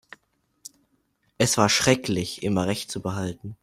[1.37, 3.55] Es war schrecklich, immer Recht zu behalten.